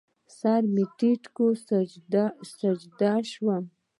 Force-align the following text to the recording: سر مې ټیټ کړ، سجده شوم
سر 0.37 0.61
مې 0.73 0.83
ټیټ 0.97 1.23
کړ، 1.35 1.49
سجده 1.63 3.13
شوم 3.31 3.63